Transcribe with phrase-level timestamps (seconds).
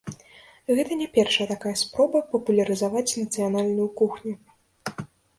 [0.77, 4.33] Гэта не першая такая спроба папулярызаваць нацыянальную кухню.